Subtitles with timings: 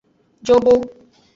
[0.45, 0.73] Jobo.